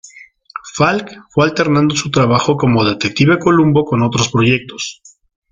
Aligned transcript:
Falk 0.75 1.11
fue 1.29 1.45
alternando 1.45 1.95
su 1.95 2.09
trabajo 2.09 2.57
como 2.57 2.83
detective 2.83 3.37
Columbo 3.37 3.85
con 3.85 4.01
otros 4.01 4.29
proyectos. 4.29 4.99